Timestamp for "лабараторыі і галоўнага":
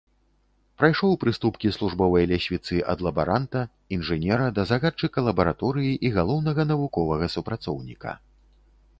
5.27-6.61